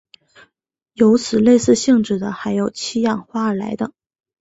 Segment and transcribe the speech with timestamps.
[0.93, 3.93] 有此类似性质的还有七氧化二铼等。